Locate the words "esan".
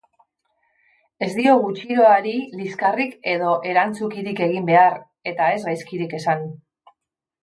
6.21-6.43